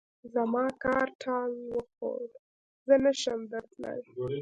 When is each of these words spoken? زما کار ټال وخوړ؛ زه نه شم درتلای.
زما 0.33 0.63
کار 0.83 1.07
ټال 1.21 1.51
وخوړ؛ 1.75 2.23
زه 2.87 2.95
نه 3.03 3.11
شم 3.21 3.39
درتلای. 3.51 4.01